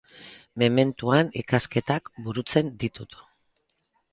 [0.61, 3.19] Mementuan, ikasketak burutzen ditut.